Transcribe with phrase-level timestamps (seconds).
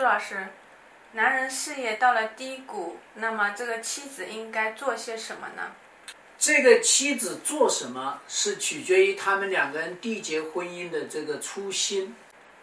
[0.00, 0.46] 朱老师，
[1.12, 5.72] 男人事业到了低谷，那么这个妻子应该做些什么呢？
[6.38, 12.16] 这个妻子做什么是取决于他们两个人缔结婚姻的这个初心，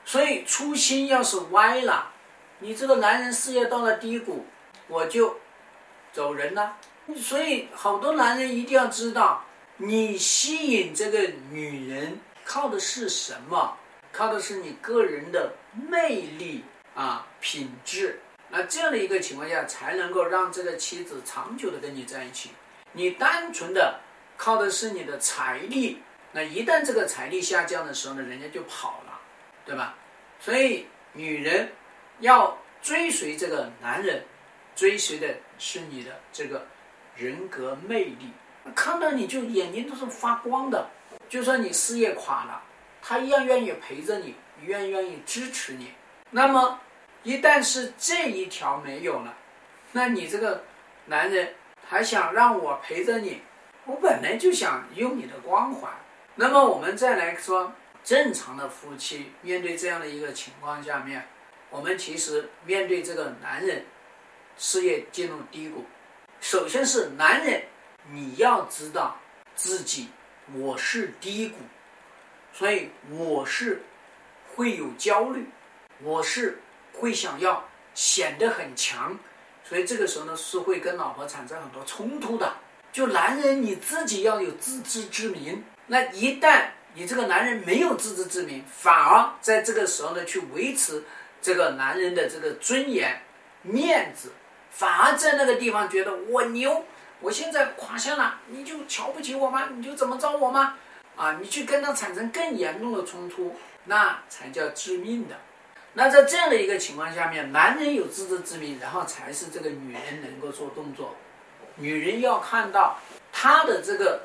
[0.03, 2.11] 所以初心要是歪了，
[2.57, 4.47] 你这个男人事业到了低谷，
[4.87, 5.37] 我就
[6.11, 6.77] 走人了。
[7.17, 9.45] 所以好多男人一定要知道，
[9.77, 11.19] 你吸引这个
[11.51, 13.77] 女人靠的是什么？
[14.11, 15.53] 靠的是你个人的
[15.87, 16.63] 魅力
[16.97, 18.19] 啊，品质。
[18.49, 22.49] 那这样的一个情况下，才能够让这个妻子长久的跟你在一起。
[22.93, 23.99] 你单纯的
[24.35, 29.19] 靠的是你的财力，那一旦这个财力下降的时候呢，人家就跑了，
[29.63, 29.93] 对吧？
[30.39, 31.69] 所以女人
[32.19, 34.25] 要追随这个男人，
[34.75, 36.65] 追随的是你的这个
[37.15, 38.31] 人格魅力，
[38.73, 40.89] 看到你就眼睛都是发光的。
[41.29, 42.63] 就算你事业垮了，
[43.03, 44.33] 他一样愿意陪着你，
[44.63, 45.91] 愿愿意支持你。
[46.31, 46.79] 那么
[47.27, 49.35] 一旦是这一条没有了，
[49.91, 50.63] 那你这个
[51.07, 51.53] 男人。
[51.89, 53.41] 还想让我陪着你，
[53.85, 55.89] 我本来就想用你的光环。
[56.35, 57.71] 那么我们再来说，
[58.03, 61.25] 正常的夫妻面对这样的一个情况下面，
[61.69, 63.85] 我们其实面对这个男人
[64.57, 65.85] 事业进入低谷，
[66.41, 67.63] 首先是男人
[68.11, 69.17] 你要知道
[69.55, 70.09] 自己
[70.53, 71.55] 我是低谷，
[72.51, 73.81] 所以我是
[74.53, 75.47] 会有焦虑，
[76.01, 76.59] 我是
[76.99, 79.17] 会想要显得很强。
[79.63, 82.53] 所以这个时候呢，是会跟老婆产生很多冲突的。
[82.91, 85.63] 就男人你自己要有自知之明。
[85.87, 91.03] 那一旦你这个男人没有自知之明，反而在这个时候呢，去维持
[91.41, 93.21] 这个男人的这个尊严、
[93.61, 94.31] 面子，
[94.71, 96.85] 反而在那个地方觉得我牛，
[97.19, 99.69] 我现在垮下了，你就瞧不起我吗？
[99.75, 100.75] 你就怎么着我吗？
[101.15, 105.35] 啊，你去跟他产生更严重的冲突，那才叫致命的。
[105.97, 111.15] 那在这样的一个情况下面，男人有自知之明，然后才是这个女人能够做动作。
[111.77, 112.99] 女人要看到
[113.33, 114.21] 他的这个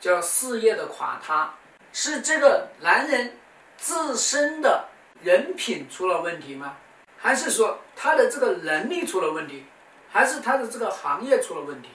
[0.00, 1.52] 叫事业的垮塌，
[1.92, 3.36] 是这个男人
[3.76, 4.88] 自身的
[5.22, 6.78] 人品出了问题吗？
[7.18, 9.66] 还是说他的这个能力出了问题？
[10.10, 11.90] 还是他的这个行业出了问题？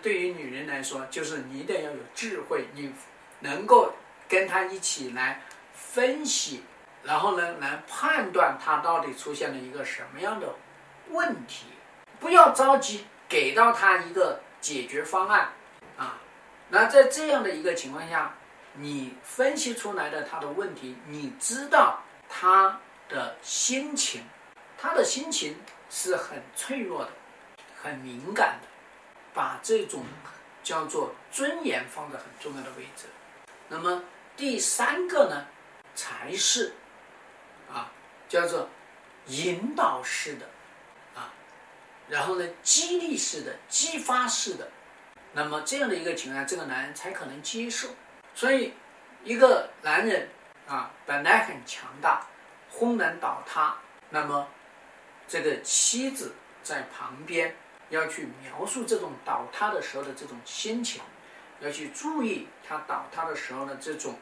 [0.00, 2.90] 对于女人来说，就是你一定要有智慧，你
[3.40, 3.92] 能够
[4.26, 5.42] 跟他一起来
[5.74, 6.62] 分析。
[7.06, 10.48] 然后呢，来判断他到底出现了一个什么样的
[11.10, 11.66] 问题，
[12.18, 15.52] 不要着急给到他一个解决方案
[15.96, 16.18] 啊。
[16.68, 18.34] 那在这样的一个情况下，
[18.74, 24.24] 你分析出来的他的问题，你知道他的心情，
[24.76, 25.56] 他的心情
[25.88, 27.10] 是很脆弱的，
[27.80, 28.66] 很敏感的，
[29.32, 30.04] 把这种
[30.64, 33.04] 叫做尊严放在很重要的位置。
[33.68, 34.02] 那么
[34.36, 35.46] 第三个呢，
[35.94, 36.74] 才是。
[37.72, 37.90] 啊，
[38.28, 38.68] 叫做
[39.26, 40.46] 引导式的，
[41.14, 41.32] 啊，
[42.08, 44.70] 然后呢，激励式的、激发式的，
[45.32, 47.88] 那么这样的一个情况下，这个男人才可能接受。
[48.34, 48.74] 所以，
[49.24, 50.28] 一个男人
[50.68, 52.26] 啊，本来很强大，
[52.70, 53.76] 轰然倒塌，
[54.10, 54.48] 那么
[55.26, 57.56] 这个妻子在旁边
[57.90, 61.02] 要去描述这种倒塌的时候的这种心情，
[61.60, 64.18] 要去注意他倒塌的时候的这种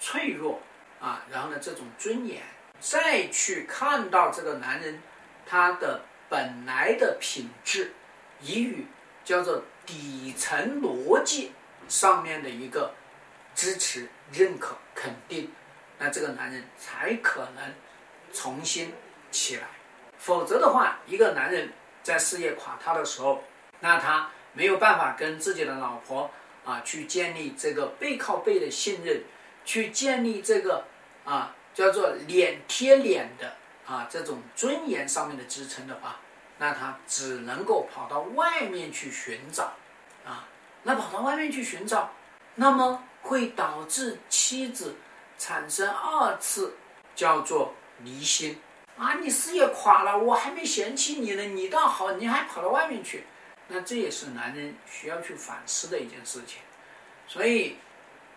[0.00, 0.60] 脆弱
[1.00, 2.42] 啊，然后呢，这种尊严。
[2.80, 5.02] 再去看到这个男人，
[5.46, 7.92] 他的本来的品质，
[8.40, 8.86] 以与
[9.24, 11.52] 叫做底层逻辑
[11.88, 12.94] 上面的一个
[13.54, 15.50] 支持、认可、肯定，
[15.98, 17.74] 那这个男人才可能
[18.32, 18.94] 重新
[19.30, 19.66] 起来。
[20.16, 21.72] 否则的话，一个男人
[22.02, 23.42] 在事业垮塌的时候，
[23.80, 26.30] 那他没有办法跟自己的老婆
[26.64, 29.24] 啊去建立这个背靠背的信任，
[29.64, 30.84] 去建立这个
[31.24, 31.54] 啊。
[31.78, 33.54] 叫做脸贴脸的
[33.86, 36.16] 啊，这种尊严上面的支撑的话，
[36.58, 39.74] 那他只能够跑到外面去寻找，
[40.26, 40.48] 啊，
[40.82, 42.10] 那跑到外面去寻找，
[42.56, 44.96] 那么会导致妻子
[45.38, 46.74] 产生二次
[47.14, 47.72] 叫做
[48.02, 48.60] 离心
[48.96, 53.22] 啊，你事业垮了，我还没嫌弃你呢，你倒好，你还跑到外面去，
[53.68, 56.58] 那这也是男人需要去反思的一件事情。
[57.28, 57.76] 所以，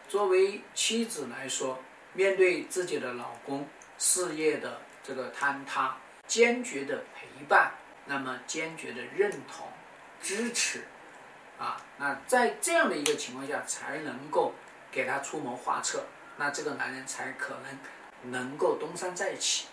[0.07, 1.79] 作为妻子来说。
[2.13, 3.67] 面对自己的老公
[3.97, 5.97] 事业的这个坍塌，
[6.27, 7.71] 坚决的陪伴，
[8.05, 9.67] 那么坚决的认同、
[10.21, 10.83] 支持，
[11.57, 14.53] 啊，那在这样的一个情况下，才能够
[14.91, 16.03] 给他出谋划策，
[16.37, 19.67] 那这个男人才可能能够东山再起。